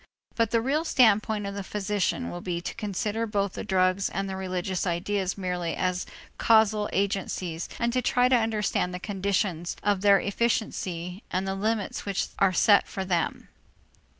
[0.33, 4.27] But the real standpoint of the physician will be to consider both the drugs and
[4.27, 6.07] the religious ideas merely as
[6.39, 12.03] causal agencies and to try to understand the conditions of their efficiency and the limits
[12.03, 13.49] which are set for them.